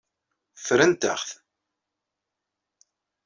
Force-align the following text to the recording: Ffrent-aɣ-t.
Ffrent-aɣ-t. 0.59 1.29